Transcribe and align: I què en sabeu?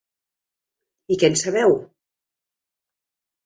I 1.15 1.19
què 1.25 1.31
en 1.33 1.39
sabeu? 1.43 1.77